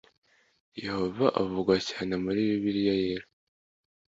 Yehova 0.83 1.25
uvugwa 1.41 1.75
cyane 1.89 2.13
muri 2.23 2.39
Bibiliyayera 2.49 3.25